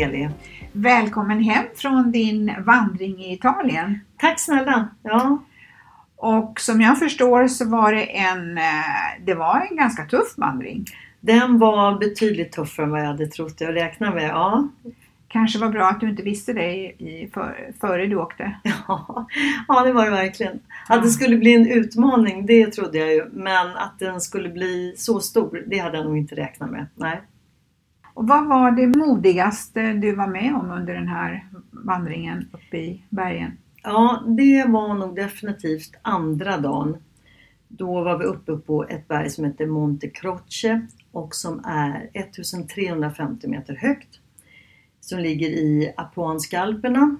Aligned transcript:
Heli! 0.00 0.28
Välkommen 0.72 1.42
hem 1.42 1.64
från 1.76 2.12
din 2.12 2.52
vandring 2.66 3.24
i 3.24 3.32
Italien. 3.32 4.00
Tack 4.16 4.40
snälla! 4.40 4.88
Ja, 5.02 5.42
Och 6.16 6.60
som 6.60 6.80
jag 6.80 6.98
förstår 6.98 7.48
så 7.48 7.68
var 7.68 7.92
det 7.92 8.18
en, 8.18 8.58
eh, 8.58 9.24
det 9.26 9.34
var 9.34 9.66
en 9.70 9.76
ganska 9.76 10.04
tuff 10.04 10.34
vandring. 10.36 10.84
den 11.20 11.58
var 11.58 11.98
betydligt 11.98 12.52
tuffare 12.52 12.86
än 12.86 12.90
vad 12.90 13.00
jag 13.00 13.06
hade 13.06 13.26
trott 13.26 13.60
jag 13.60 13.74
räknade 13.74 14.14
med. 14.14 14.30
Ja, 14.30 14.68
Kanske 15.28 15.58
var 15.58 15.68
bra 15.68 15.88
att 15.88 16.00
du 16.00 16.10
inte 16.10 16.22
visste 16.22 16.52
det 16.52 16.74
i, 16.74 17.30
för, 17.34 17.72
före 17.80 18.06
du 18.06 18.16
åkte. 18.16 18.52
ja, 18.88 19.26
ja 19.68 19.84
det 19.84 19.92
var 19.92 20.04
det 20.04 20.10
verkligen. 20.10 20.60
Att 20.88 21.02
det 21.02 21.10
skulle 21.10 21.36
bli 21.36 21.54
en 21.54 21.66
utmaning, 21.66 22.46
det 22.46 22.66
trodde 22.66 22.98
jag 22.98 23.14
ju. 23.14 23.24
Men 23.32 23.76
att 23.76 23.98
den 23.98 24.20
skulle 24.20 24.48
bli 24.48 24.94
så 24.96 25.20
stor, 25.20 25.64
det 25.66 25.78
hade 25.78 25.96
jag 25.96 26.06
nog 26.06 26.18
inte 26.18 26.34
räknat 26.34 26.70
med. 26.70 26.86
Nej. 26.94 27.20
Och 28.14 28.28
vad 28.28 28.48
var 28.48 28.70
det 28.70 28.86
modigaste 28.86 29.92
du 29.92 30.14
var 30.14 30.26
med 30.26 30.54
om 30.54 30.70
under 30.70 30.94
den 30.94 31.08
här 31.08 31.48
vandringen 31.70 32.48
uppe 32.52 32.76
i 32.76 33.04
bergen? 33.08 33.58
Ja, 33.82 34.24
det 34.26 34.64
var 34.68 34.94
nog 34.94 35.16
definitivt 35.16 35.94
andra 36.02 36.58
dagen. 36.58 36.96
Då 37.68 38.04
var 38.04 38.18
vi 38.18 38.24
uppe 38.24 38.56
på 38.56 38.84
ett 38.84 39.08
berg 39.08 39.30
som 39.30 39.44
heter 39.44 39.66
Monte 39.66 40.08
Croce 40.08 40.86
och 41.12 41.34
som 41.34 41.64
är 41.64 42.10
1350 42.14 43.48
meter 43.48 43.74
högt. 43.74 44.20
Som 45.00 45.18
ligger 45.18 45.48
i 45.48 45.94
Apuanskalperna. 45.96 47.16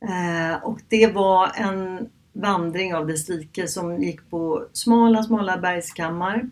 Eh, 0.00 0.64
och 0.64 0.80
det 0.88 1.06
var 1.14 1.50
en 1.56 2.08
vandring 2.32 2.94
av 2.94 3.06
dess 3.06 3.28
like 3.28 3.68
som 3.68 4.02
gick 4.02 4.30
på 4.30 4.64
smala, 4.72 5.22
smala 5.22 5.58
bergskammar. 5.58 6.50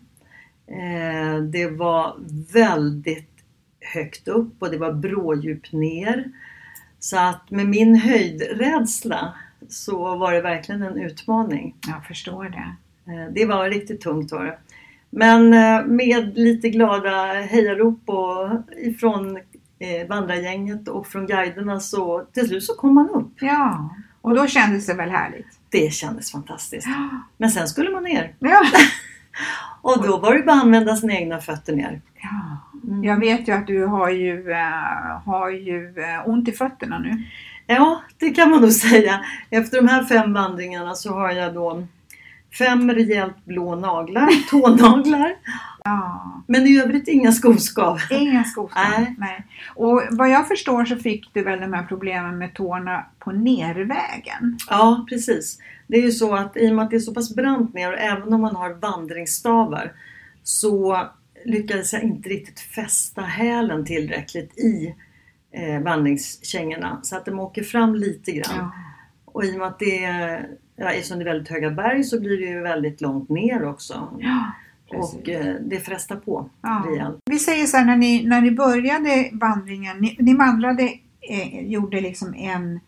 Eh, 0.67 1.41
det 1.41 1.67
var 1.67 2.15
väldigt 2.53 3.29
högt 3.93 4.27
upp 4.27 4.53
och 4.59 4.71
det 4.71 4.77
var 4.77 4.93
brådjup 4.93 5.71
ner. 5.71 6.31
Så 6.99 7.17
att 7.19 7.51
med 7.51 7.67
min 7.67 7.95
höjdrädsla 7.95 9.33
så 9.69 10.15
var 10.17 10.31
det 10.33 10.41
verkligen 10.41 10.81
en 10.81 10.97
utmaning. 10.97 11.75
Jag 11.87 12.05
förstår 12.05 12.43
det. 12.43 12.75
Eh, 13.13 13.33
Det 13.33 13.45
var 13.45 13.69
riktigt 13.69 14.01
tungt 14.01 14.31
var 14.31 14.43
det. 14.45 14.57
Men 15.09 15.53
eh, 15.53 15.85
med 15.85 16.37
lite 16.37 16.69
glada 16.69 17.33
hejarop 17.33 17.99
och 18.05 18.49
ifrån 18.77 19.39
vandrargänget 20.09 20.87
och 20.87 21.07
från 21.07 21.27
guiderna 21.27 21.79
så 21.79 22.25
till 22.33 22.47
slut 22.47 22.63
så 22.63 22.73
kom 22.75 22.95
man 22.95 23.09
upp. 23.09 23.31
Ja, 23.41 23.95
och 24.21 24.35
då 24.35 24.47
kändes 24.47 24.85
det 24.85 24.93
väl 24.93 25.09
härligt? 25.09 25.47
Det 25.69 25.93
kändes 25.93 26.31
fantastiskt. 26.31 26.87
Men 27.37 27.49
sen 27.51 27.67
skulle 27.67 27.89
man 27.91 28.03
ner 28.03 28.35
Ja. 28.39 28.61
och 29.87 30.03
då 30.07 30.17
var 30.17 30.35
det 30.35 30.43
bara 30.43 30.55
att 30.55 30.63
använda 30.63 30.95
sina 30.95 31.13
egna 31.13 31.39
fötter 31.39 31.73
ner. 31.75 32.01
ja. 32.21 32.57
Mm. 32.87 33.03
Jag 33.03 33.19
vet 33.19 33.47
ju 33.47 33.51
att 33.51 33.67
du 33.67 33.85
har 33.85 34.09
ju, 34.09 34.51
eh, 34.51 35.21
har 35.25 35.49
ju 35.49 35.95
eh, 35.97 36.29
ont 36.29 36.47
i 36.47 36.51
fötterna 36.51 36.99
nu. 36.99 37.23
Ja, 37.67 38.01
det 38.17 38.29
kan 38.29 38.49
man 38.49 38.61
nog 38.61 38.71
säga. 38.71 39.25
Efter 39.49 39.77
de 39.77 39.87
här 39.87 40.03
fem 40.03 40.33
vandringarna 40.33 40.95
så 40.95 41.13
har 41.13 41.31
jag 41.31 41.53
då 41.53 41.87
fem 42.57 42.91
rejält 42.91 43.45
blå 43.45 43.75
naglar, 43.75 44.29
tånaglar. 44.49 45.35
Ja. 45.87 46.43
Men 46.47 46.67
i 46.67 46.81
övrigt 46.81 47.07
inga 47.07 47.31
skoskav. 47.31 47.99
Inga 48.11 48.43
skoskav. 48.43 48.83
Nej. 48.97 49.15
Nej. 49.17 49.45
Och 49.75 50.01
vad 50.11 50.29
jag 50.29 50.47
förstår 50.47 50.85
så 50.85 50.95
fick 50.95 51.33
du 51.33 51.43
väl 51.43 51.59
de 51.59 51.73
här 51.73 51.83
problemen 51.83 52.37
med 52.37 52.53
tårna 52.53 53.05
på 53.19 53.31
nervägen? 53.31 54.57
Ja, 54.69 55.05
precis. 55.09 55.59
Det 55.87 55.97
är 55.97 56.01
ju 56.01 56.11
så 56.11 56.35
att 56.35 56.57
i 56.57 56.69
och 56.69 56.75
med 56.75 56.85
att 56.85 56.91
det 56.91 56.95
är 56.95 56.99
så 56.99 57.13
pass 57.13 57.35
brant 57.35 57.73
ner 57.73 57.93
och 57.93 57.99
även 57.99 58.33
om 58.33 58.41
man 58.41 58.55
har 58.55 58.73
vandringsstavar 58.73 59.91
så 60.43 61.07
lyckades 61.45 61.93
jag 61.93 62.03
inte 62.03 62.29
riktigt 62.29 62.59
fästa 62.59 63.21
hälen 63.21 63.85
tillräckligt 63.85 64.57
i 64.57 64.95
eh, 65.51 65.81
vandringskängorna 65.81 66.99
så 67.03 67.17
att 67.17 67.25
de 67.25 67.39
åker 67.39 67.63
fram 67.63 67.95
lite 67.95 68.31
grann. 68.31 68.55
Ja. 68.57 68.71
Och 69.25 69.45
i 69.45 69.53
och 69.53 69.59
med 69.59 69.67
att 69.67 69.79
det 69.79 70.03
är, 70.03 70.49
ja, 70.75 70.91
eftersom 70.91 71.19
det 71.19 71.23
är 71.23 71.33
väldigt 71.33 71.49
höga 71.49 71.71
berg 71.71 72.03
så 72.03 72.19
blir 72.19 72.37
det 72.37 72.45
ju 72.45 72.61
väldigt 72.61 73.01
långt 73.01 73.29
ner 73.29 73.65
också. 73.65 74.17
Ja, 74.19 74.51
precis. 74.91 75.19
och 75.19 75.29
eh, 75.29 75.55
det 75.61 75.79
frestar 75.79 76.15
på 76.15 76.49
Ja. 76.61 76.83
rejält. 76.87 77.17
Vi 77.25 77.39
säger 77.39 77.65
så 77.65 77.77
här, 77.77 77.85
när 77.85 77.95
ni, 77.97 78.25
när 78.27 78.41
ni 78.41 78.51
började 78.51 79.29
vandringen, 79.33 79.97
ni, 79.97 80.15
ni 80.19 80.33
vandrade, 80.35 80.83
eh, 81.21 81.65
gjorde 81.67 82.01
liksom 82.01 82.33
en 82.33 82.79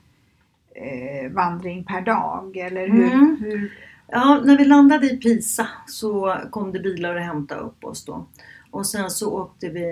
eh, 0.75 1.31
vandring 1.31 1.83
per 1.83 2.01
dag 2.01 2.57
eller 2.57 2.87
hur? 2.87 3.13
Mm. 3.13 3.37
hur 3.41 3.73
Ja, 4.11 4.41
när 4.45 4.57
vi 4.57 4.65
landade 4.65 5.07
i 5.11 5.17
Pisa 5.17 5.67
så 5.87 6.35
kom 6.51 6.71
det 6.71 6.79
bilar 6.79 7.15
och 7.15 7.21
hämtade 7.21 7.61
upp 7.61 7.83
oss 7.85 8.05
då. 8.05 8.25
Och 8.71 8.85
sen 8.85 9.09
så 9.09 9.31
åkte 9.41 9.69
vi 9.69 9.83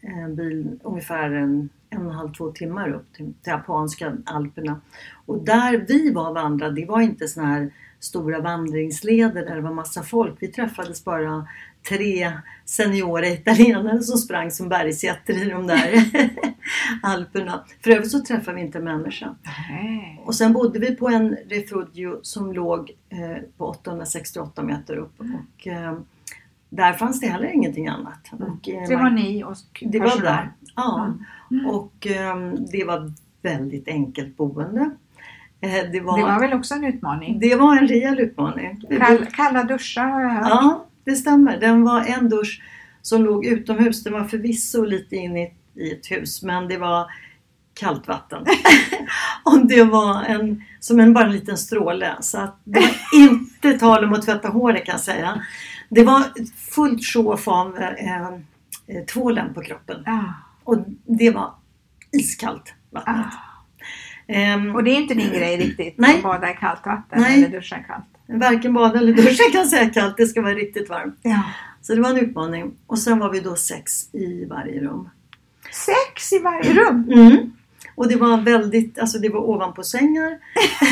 en 0.00 0.36
bil 0.36 0.80
ungefär 0.82 1.30
en, 1.30 1.68
en 1.90 1.98
och 2.06 2.12
en 2.12 2.18
halv, 2.18 2.32
två 2.32 2.50
timmar 2.50 2.92
upp 2.92 3.12
till, 3.12 3.32
till 3.42 3.52
Apuanska 3.52 4.12
Alperna. 4.26 4.80
Och 5.26 5.44
där 5.44 5.84
vi 5.88 6.12
var 6.12 6.34
vandrade, 6.34 6.74
det 6.74 6.86
var 6.86 7.00
inte 7.00 7.28
såna 7.28 7.46
här 7.46 7.70
stora 8.00 8.40
vandringsleder 8.40 9.44
där 9.46 9.54
det 9.54 9.60
var 9.60 9.74
massa 9.74 10.02
folk. 10.02 10.34
Vi 10.40 10.48
träffades 10.48 11.04
bara 11.04 11.46
tre 11.88 12.32
seniora 12.64 13.28
italienare 13.28 14.02
som 14.02 14.18
sprang 14.18 14.50
som 14.50 14.68
bergsjätter 14.68 15.46
i 15.46 15.50
de 15.50 15.66
där 15.66 16.04
Alperna. 17.02 17.64
För 17.84 17.90
övrigt 17.90 18.10
så 18.10 18.20
träffade 18.20 18.54
vi 18.56 18.62
inte 18.62 18.78
en 18.78 18.84
människa. 18.84 19.34
Nej. 19.70 20.22
Och 20.24 20.34
sen 20.34 20.52
bodde 20.52 20.78
vi 20.78 20.96
på 20.96 21.08
en 21.08 21.36
refugio 21.48 22.18
som 22.22 22.52
låg 22.52 22.90
eh, 23.08 23.42
på 23.56 23.66
868 23.66 24.62
meter 24.62 24.96
upp. 24.96 25.20
Och, 25.20 25.66
eh, 25.66 25.98
där 26.68 26.92
fanns 26.92 27.20
det 27.20 27.26
heller 27.26 27.52
ingenting 27.54 27.88
annat. 27.88 28.30
Och, 28.32 28.68
eh, 28.68 28.88
Det 28.88 28.96
var 28.96 29.10
ni 29.10 29.44
och 29.44 29.56
det 29.80 29.98
var 29.98 30.06
personal. 30.06 30.24
där. 30.26 30.52
Ja. 30.76 31.14
Mm. 31.50 31.66
Och 31.66 32.06
eh, 32.06 32.36
det 32.72 32.84
var 32.84 33.12
väldigt 33.42 33.88
enkelt 33.88 34.36
boende. 34.36 34.90
Eh, 35.60 35.90
det, 35.92 36.00
var, 36.00 36.18
Det 36.18 36.24
var 36.24 36.40
väl 36.40 36.52
också 36.52 36.74
en 36.74 36.84
utmaning? 36.84 37.40
det 37.40 37.54
var 37.54 37.76
en 37.76 37.88
rejäl 37.88 38.20
utmaning. 38.20 38.82
Kall, 38.98 39.26
kalla 39.26 39.64
duschar 39.64 40.04
har 40.04 40.20
jag 40.20 40.30
hört. 40.30 40.48
Ja, 40.48 40.86
det 41.04 41.14
stämmer. 41.14 41.60
Den 41.60 41.84
var 41.84 42.04
en 42.04 42.28
dusch 42.28 42.62
som 43.02 43.24
låg 43.24 43.46
utomhus. 43.46 44.04
Den 44.04 44.12
var 44.12 44.24
förvisso 44.24 44.84
lite 44.84 45.16
in 45.16 45.36
i, 45.36 45.52
ett 45.92 46.10
hus 46.10 46.42
men 46.42 46.68
det 46.68 46.76
var 46.78 47.06
kallt 47.74 48.08
vatten. 48.08 48.44
och 49.44 49.66
det 49.66 49.84
var 49.84 50.22
en, 50.22 50.62
som 50.80 51.00
en 51.00 51.14
bara 51.14 51.24
en 51.24 51.32
liten 51.32 51.58
stråle. 51.58 52.16
Så 52.20 52.38
att 52.38 52.60
det 52.64 52.80
var 52.80 53.20
inte 53.20 53.78
tal 53.78 54.04
om 54.04 54.12
att 54.12 54.22
tvätta 54.22 54.48
håret 54.48 54.84
kan 54.84 54.92
jag 54.92 55.00
säga. 55.00 55.42
Det 55.88 56.04
var 56.04 56.24
fullt 56.56 57.04
sjåf 57.04 57.48
av 57.48 57.78
eh, 57.78 58.26
eh, 58.86 59.04
tvålen 59.12 59.54
på 59.54 59.62
kroppen. 59.62 60.02
Ja. 60.06 60.34
Och 60.64 60.78
det 61.04 61.30
var 61.30 61.54
iskallt. 62.12 62.74
vattnet. 62.90 63.16
Ah. 63.16 63.49
Ehm, 64.30 64.74
Och 64.74 64.84
det 64.84 64.90
är 64.90 64.96
inte 64.96 65.14
din 65.14 65.30
grej 65.30 65.56
riktigt? 65.56 65.94
Nej. 65.98 66.16
Att 66.16 66.22
bada 66.22 66.50
i 66.50 66.54
kallt 66.54 66.86
vatten 66.86 67.20
Nej. 67.20 67.38
eller 67.38 67.48
duscha 67.48 67.78
kallt? 67.78 68.04
Varken 68.26 68.72
bada 68.72 68.98
eller 68.98 69.12
duscha 69.12 69.42
kan 69.52 69.66
säga 69.66 69.90
kallt, 69.90 70.16
det 70.16 70.26
ska 70.26 70.42
vara 70.42 70.54
riktigt 70.54 70.88
varmt. 70.88 71.18
Ja. 71.22 71.42
Så 71.82 71.94
det 71.94 72.00
var 72.00 72.10
en 72.10 72.18
utmaning. 72.18 72.72
Och 72.86 72.98
sen 72.98 73.18
var 73.18 73.30
vi 73.30 73.40
då 73.40 73.56
sex 73.56 74.14
i 74.14 74.44
varje 74.44 74.80
rum. 74.80 75.08
Sex 75.72 76.32
i 76.32 76.38
varje 76.38 76.72
rum? 76.74 77.10
Mm. 77.12 77.52
Och 77.94 78.08
det 78.08 78.16
var 78.16 78.40
väldigt, 78.40 78.98
alltså 78.98 79.18
det 79.18 79.28
var 79.28 79.40
ovanpå 79.40 79.82
sängar. 79.82 80.38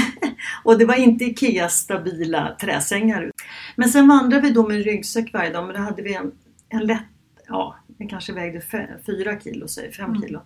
och 0.65 0.79
det 0.79 0.85
var 0.85 0.95
inte 0.95 1.25
Ikeas 1.25 1.75
stabila 1.75 2.57
träsängar. 2.61 3.33
Men 3.77 3.89
sen 3.89 4.09
vandrade 4.09 4.43
vi 4.43 4.51
då 4.51 4.69
med 4.69 4.85
ryggsäck 4.85 5.33
varje 5.33 5.51
dag. 5.51 5.67
Men 5.67 5.77
då 5.77 5.83
hade 5.83 6.03
vi 6.03 6.15
en, 6.15 6.33
en 6.69 6.87
lätt, 6.87 7.03
ja, 7.49 7.77
den 7.87 8.09
kanske 8.09 8.33
vägde 8.33 8.61
fyra 9.07 9.41
kilo, 9.41 9.69
säg 9.69 9.93
fem 9.93 10.11
Mm. 10.11 10.41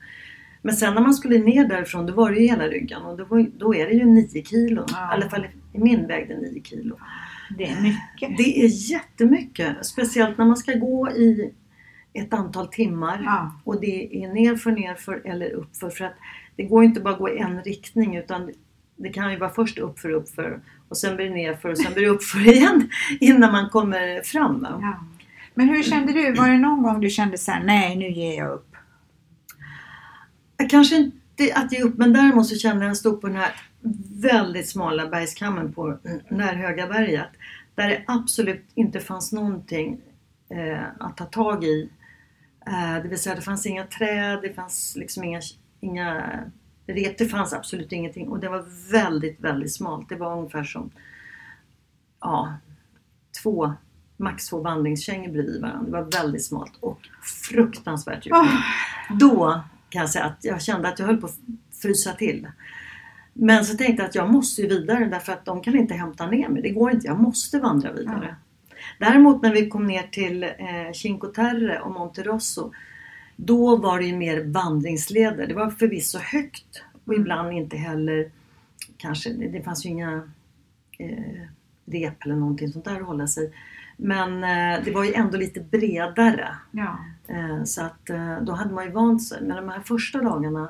Men 0.62 0.76
sen 0.76 0.94
när 0.94 1.02
man 1.02 1.14
skulle 1.14 1.38
ner 1.38 1.68
därifrån 1.68 2.06
då 2.06 2.12
var 2.12 2.30
det 2.30 2.40
ju 2.40 2.46
hela 2.46 2.68
ryggen 2.68 3.02
och 3.02 3.16
då, 3.16 3.46
då 3.58 3.74
är 3.74 3.86
det 3.86 3.92
ju 3.92 4.04
nio 4.04 4.44
kilo. 4.44 4.84
Ja. 4.88 5.12
I 5.12 5.14
alla 5.14 5.30
fall 5.30 5.46
i 5.72 5.78
min 5.78 6.06
vägde 6.06 6.36
nio 6.36 6.62
kilo. 6.62 6.98
Det 7.58 7.64
är 7.64 7.82
mycket. 7.82 8.38
Det 8.38 8.64
är 8.64 8.90
jättemycket. 8.90 9.86
Speciellt 9.86 10.38
när 10.38 10.44
man 10.44 10.56
ska 10.56 10.72
gå 10.72 11.10
i 11.10 11.52
ett 12.12 12.34
antal 12.34 12.68
timmar. 12.68 13.22
Ja. 13.24 13.60
Och 13.64 13.80
det 13.80 14.24
är 14.24 14.34
nerför, 14.34 14.70
nerför 14.70 15.22
eller 15.24 15.50
uppför. 15.50 15.90
För 15.90 16.04
att 16.04 16.16
det 16.56 16.62
går 16.62 16.84
inte 16.84 17.00
bara 17.00 17.14
att 17.14 17.18
gå 17.20 17.28
i 17.28 17.38
en 17.38 17.62
riktning 17.62 18.16
utan 18.16 18.52
det 18.96 19.08
kan 19.08 19.32
ju 19.32 19.38
vara 19.38 19.50
först 19.50 19.78
uppför, 19.78 20.10
uppför 20.10 20.60
och 20.88 20.96
sen 20.96 21.16
blir 21.16 21.26
det 21.28 21.34
nerför 21.34 21.68
och 21.68 21.78
sen 21.78 21.92
blir 21.92 22.04
det 22.04 22.10
uppför 22.10 22.48
igen 22.54 22.88
innan 23.20 23.52
man 23.52 23.70
kommer 23.70 24.22
fram. 24.22 24.66
Ja. 24.70 25.04
Men 25.54 25.68
hur 25.68 25.82
kände 25.82 26.12
du? 26.12 26.32
Var 26.32 26.48
det 26.48 26.58
någon 26.58 26.82
gång 26.82 27.00
du 27.00 27.10
kände 27.10 27.38
så 27.38 27.50
här, 27.50 27.64
nej 27.64 27.96
nu 27.96 28.10
ger 28.10 28.38
jag 28.38 28.50
upp? 28.50 28.71
Kanske 30.68 30.96
inte 30.96 31.54
att 31.54 31.72
ge 31.72 31.82
upp 31.82 31.98
men 31.98 32.12
däremot 32.12 32.46
så 32.46 32.56
kände 32.56 32.84
jag 32.84 32.90
jag 32.90 32.96
stod 32.96 33.20
på 33.20 33.26
den 33.26 33.36
här 33.36 33.52
väldigt 34.22 34.68
smala 34.68 35.06
bergskammen 35.06 35.72
på 35.72 35.98
det 36.28 36.42
här 36.42 36.54
höga 36.54 36.86
berget. 36.86 37.28
Där 37.74 37.88
det 37.88 38.04
absolut 38.06 38.64
inte 38.74 39.00
fanns 39.00 39.32
någonting 39.32 40.00
eh, 40.48 40.84
att 40.98 41.16
ta 41.16 41.24
tag 41.24 41.64
i. 41.64 41.90
Eh, 42.66 43.02
det 43.02 43.08
vill 43.08 43.18
säga 43.18 43.34
det 43.34 43.42
fanns 43.42 43.66
inga 43.66 43.86
träd, 43.86 44.38
det 44.42 44.52
fanns 44.52 44.96
liksom 44.96 45.24
inga, 45.24 45.40
inga 45.80 46.40
rep, 46.86 47.18
det 47.18 47.26
fanns 47.26 47.52
absolut 47.52 47.92
ingenting. 47.92 48.28
Och 48.28 48.40
det 48.40 48.48
var 48.48 48.90
väldigt, 48.92 49.40
väldigt 49.40 49.72
smalt. 49.72 50.08
Det 50.08 50.16
var 50.16 50.38
ungefär 50.38 50.64
som 50.64 50.90
ja, 52.20 52.54
två, 53.42 53.72
max 54.16 54.46
två 54.46 54.60
vandringskängor 54.60 55.32
bredvid 55.32 55.60
varandra. 55.60 55.84
Det 55.84 55.90
var 55.90 56.22
väldigt 56.22 56.44
smalt 56.44 56.72
och 56.80 56.98
fruktansvärt 57.22 58.26
djupt. 58.26 58.36
Åh, 58.36 58.60
Då 59.18 59.62
kan 59.92 60.00
jag 60.00 60.10
säga 60.10 60.24
att 60.24 60.44
jag 60.44 60.62
kände 60.62 60.88
att 60.88 60.98
jag 60.98 61.06
höll 61.06 61.16
på 61.16 61.26
att 61.26 61.38
frysa 61.82 62.12
till. 62.12 62.48
Men 63.32 63.64
så 63.64 63.76
tänkte 63.76 64.02
jag 64.02 64.08
att 64.08 64.14
jag 64.14 64.30
måste 64.30 64.62
ju 64.62 64.68
vidare 64.68 65.04
därför 65.04 65.32
att 65.32 65.44
de 65.44 65.62
kan 65.62 65.76
inte 65.76 65.94
hämta 65.94 66.26
ner 66.26 66.48
mig. 66.48 66.62
Det 66.62 66.70
går 66.70 66.90
inte, 66.90 67.06
jag 67.06 67.20
måste 67.20 67.58
vandra 67.58 67.92
vidare. 67.92 68.36
Däremot 68.98 69.42
när 69.42 69.52
vi 69.52 69.68
kom 69.68 69.86
ner 69.86 70.02
till 70.02 70.42
eh, 70.42 70.92
Cinque 70.94 71.28
Terre 71.28 71.80
och 71.80 71.90
Monte 71.90 72.22
Rosso 72.22 72.72
då 73.36 73.76
var 73.76 73.98
det 73.98 74.04
ju 74.04 74.16
mer 74.16 74.44
vandringsleder. 74.44 75.46
Det 75.46 75.54
var 75.54 75.70
förvisso 75.70 76.18
högt 76.18 76.82
och 77.04 77.14
ibland 77.14 77.52
inte 77.52 77.76
heller 77.76 78.30
kanske, 78.96 79.32
det, 79.32 79.48
det 79.48 79.62
fanns 79.62 79.86
ju 79.86 79.88
inga 79.88 80.28
eh, 80.98 81.42
rep 81.86 82.24
eller 82.24 82.34
någonting 82.34 82.72
sånt 82.72 82.84
där 82.84 83.00
att 83.00 83.06
hålla 83.06 83.26
sig. 83.26 83.52
Men 84.04 84.44
eh, 84.44 84.84
det 84.84 84.90
var 84.90 85.04
ju 85.04 85.12
ändå 85.14 85.38
lite 85.38 85.60
bredare. 85.60 86.48
ja. 86.70 86.98
Eh, 87.28 87.64
Så 87.64 87.82
att 87.82 88.10
eh, 88.10 88.38
då 88.40 88.52
hade 88.52 88.74
man 88.74 88.84
ju 88.84 88.90
vant 88.90 89.22
sig. 89.22 89.42
Men 89.42 89.56
de 89.56 89.68
här 89.68 89.80
första 89.80 90.22
dagarna, 90.22 90.68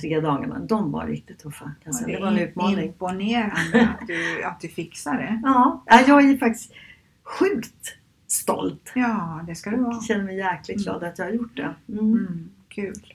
tre 0.00 0.20
dagarna, 0.20 0.58
de 0.58 0.92
var 0.92 1.06
riktigt 1.06 1.38
tuffa. 1.38 1.72
Ja, 1.84 1.92
säga. 1.92 2.16
Det 2.18 2.24
var 2.24 2.32
en 2.32 2.38
utmaning. 2.38 2.86
imponerande 2.86 3.88
att 4.00 4.06
du, 4.06 4.42
att 4.44 4.60
du 4.60 4.68
fixar 4.68 5.14
det. 5.14 5.40
Ja, 5.44 5.82
ja, 5.86 6.00
jag 6.06 6.30
är 6.30 6.36
faktiskt 6.38 6.72
sjukt 7.24 7.94
stolt. 8.26 8.92
Ja, 8.94 9.40
det 9.46 9.54
ska 9.54 9.70
du 9.70 9.76
vara. 9.76 9.92
Jag 9.94 10.04
känner 10.04 10.24
mig 10.24 10.36
jäkligt 10.36 10.84
glad 10.84 11.04
att 11.04 11.18
jag 11.18 11.26
har 11.26 11.32
gjort 11.32 11.56
det. 11.56 11.74
Mm. 11.88 12.00
Mm, 12.04 12.50
kul. 12.68 13.14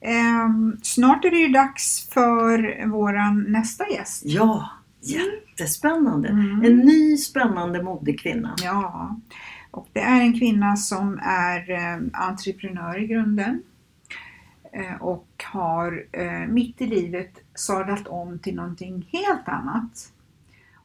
Ehm, 0.00 0.76
snart 0.82 1.24
är 1.24 1.30
det 1.30 1.36
ju 1.38 1.48
dags 1.48 2.08
för 2.12 2.86
våran 2.86 3.44
nästa 3.48 3.88
gäst. 3.90 4.22
Ja, 4.26 4.68
jättespännande. 5.02 6.28
Mm. 6.28 6.64
En 6.64 6.76
ny 6.76 7.16
spännande 7.16 7.82
modekvinna. 7.82 8.54
Ja, 8.62 9.16
och 9.70 9.88
det 9.92 10.00
är 10.00 10.20
en 10.20 10.38
kvinna 10.38 10.76
som 10.76 11.20
är 11.22 11.70
eh, 11.70 11.98
entreprenör 12.12 13.02
i 13.02 13.06
grunden 13.06 13.62
eh, 14.72 15.02
och 15.02 15.44
har 15.44 16.04
eh, 16.12 16.48
mitt 16.48 16.80
i 16.80 16.86
livet 16.86 17.38
sadlat 17.54 18.08
om 18.08 18.38
till 18.38 18.54
någonting 18.54 19.08
helt 19.12 19.48
annat. 19.48 20.12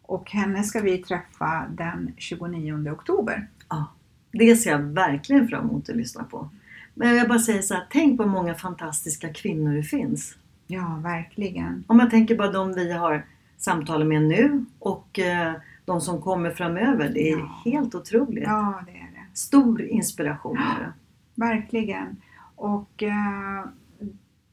Och 0.01 0.31
henne 0.31 0.63
ska 0.63 0.79
vi 0.79 0.97
träffa 0.97 1.65
den 1.69 2.13
29 2.17 2.91
oktober. 2.91 3.47
Ja, 3.69 3.85
det 4.31 4.55
ser 4.55 4.71
jag 4.71 4.79
verkligen 4.79 5.47
fram 5.47 5.69
emot 5.69 5.89
att 5.89 5.95
lyssna 5.95 6.23
på. 6.23 6.49
Men 6.93 7.15
jag 7.15 7.27
bara 7.27 7.39
säger 7.39 7.61
så 7.61 7.73
här, 7.73 7.87
tänk 7.89 8.17
på 8.17 8.23
hur 8.23 8.31
många 8.31 8.55
fantastiska 8.55 9.33
kvinnor 9.33 9.73
det 9.73 9.83
finns. 9.83 10.35
Ja, 10.67 10.99
verkligen. 11.03 11.83
Om 11.87 11.99
jag 11.99 12.09
tänker 12.09 12.35
på 12.35 12.47
de 12.47 12.73
vi 12.73 12.91
har 12.91 13.25
samtalat 13.57 14.07
med 14.07 14.21
nu 14.21 14.65
och 14.79 15.19
eh, 15.19 15.53
de 15.85 16.01
som 16.01 16.21
kommer 16.21 16.51
framöver. 16.51 17.09
Det 17.13 17.31
är 17.31 17.37
Ja. 17.37 17.61
helt 17.65 17.95
otroligt. 17.95 18.43
Ja, 18.47 18.81
det 18.85 18.91
är 18.91 18.95
det. 19.13 19.37
Stor 19.37 19.81
inspiration 19.81 20.55
det. 20.79 20.93
Verkligen. 21.35 22.17
Och 22.55 23.03
eh, 23.03 23.63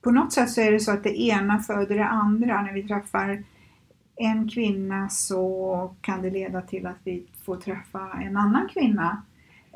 på 0.02 0.10
något 0.10 0.32
sätt 0.32 0.50
så 0.50 0.60
är 0.60 0.72
det 0.72 0.80
så 0.80 0.90
att 0.92 1.02
det 1.04 1.20
ena 1.20 1.58
föder 1.58 1.98
det 1.98 2.06
andra. 2.06 2.62
När 2.62 2.72
vi 2.72 2.82
träffar 2.82 3.42
en 4.16 4.48
kvinna 4.48 5.08
så 5.08 5.94
kan 6.00 6.22
det 6.22 6.30
leda 6.30 6.60
till 6.62 6.86
att 6.86 6.96
vi 7.04 7.26
får 7.44 7.56
träffa 7.56 8.10
en 8.22 8.36
annan 8.36 8.68
kvinna. 8.68 9.22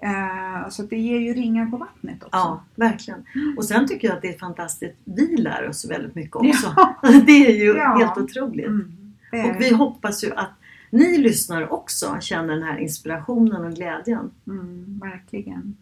Eh, 0.03 0.69
så 0.69 0.83
det 0.83 0.97
ger 0.99 1.19
ju 1.19 1.33
ringar 1.35 1.67
på 1.67 1.77
vattnet 1.77 2.17
också. 2.25 2.29
Ja, 2.39 2.63
verkligen. 2.75 3.25
Och 3.57 3.65
sen 3.65 3.89
tycker 3.89 4.09
jag 4.09 4.17
att 4.17 4.23
det 4.23 4.35
är 4.35 4.39
fantastiskt. 4.39 4.97
Vi 5.05 5.37
lär 5.37 5.69
oss 5.69 5.91
väldigt 5.91 6.15
mycket 6.15 6.37
också. 6.37 6.73
Ja. 6.77 6.95
Det 7.27 7.47
är 7.47 7.57
ju 7.57 7.77
Ja. 7.77 7.97
helt 7.99 8.19
otroligt. 8.19 8.67
Mm, 8.67 8.93
är 9.33 9.51
Och 9.51 9.61
vi 9.61 9.75
hoppas 9.75 10.25
ju 10.25 10.35
att 10.35 10.51
ni 10.91 11.19
lyssnare 11.19 11.69
också 11.69 12.17
känner 12.21 12.55
den 12.55 12.63
här 12.63 12.79
inspirationen 12.79 13.65
och 13.65 13.73
glädjen. 13.73 14.31
Mm, 14.47 15.01
verkligen. 15.03 15.77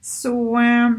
Så 0.00 0.58
eh, 0.58 0.90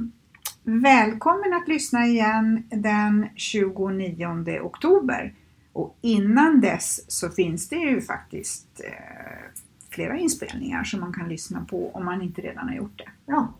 välkommen 0.63 1.53
att 1.53 1.67
lyssna 1.67 2.05
igen 2.05 2.63
den 2.69 3.27
29 3.35 4.59
oktober. 4.63 5.33
Och 5.73 5.97
innan 6.01 6.61
dess 6.61 7.11
så 7.11 7.29
finns 7.29 7.69
det 7.69 7.75
ju 7.75 8.01
faktiskt 8.01 8.81
eh, 8.83 9.61
flera 9.89 10.17
inspelningar 10.17 10.83
som 10.83 10.99
man 10.99 11.13
kan 11.13 11.29
lyssna 11.29 11.65
på 11.69 11.91
om 11.93 12.05
man 12.05 12.21
inte 12.21 12.41
redan 12.41 12.67
har 12.67 12.75
gjort 12.75 12.97
det. 12.97 13.09
Ja. 13.25 13.53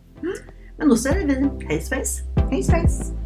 Men 0.78 0.88
då 0.88 0.96
säger 0.96 1.26
vi 1.26 1.66
hej 1.66 1.82
svejs! 1.82 2.20
Hej 2.50 2.62
svejs! 2.62 3.25